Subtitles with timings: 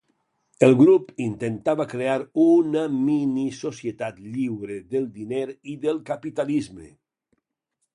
[0.67, 2.15] El grup intentava crear
[2.45, 6.95] una mini-societat lliure del diner i del capitalisme.